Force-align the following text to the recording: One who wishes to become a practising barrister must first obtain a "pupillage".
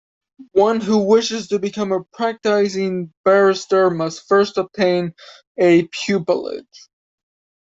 One 0.55 0.81
who 0.81 1.03
wishes 1.07 1.49
to 1.49 1.59
become 1.59 1.91
a 1.91 2.03
practising 2.03 3.13
barrister 3.23 3.91
must 3.91 4.27
first 4.27 4.57
obtain 4.57 5.13
a 5.59 5.83
"pupillage". 5.89 6.87